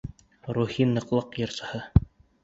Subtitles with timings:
[0.53, 1.81] РУХИ НЫҠЛЫҠ ЙЫРСЫҺЫ